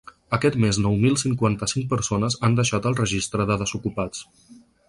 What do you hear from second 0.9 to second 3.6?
mil cinquanta-cinc persones han deixat el registre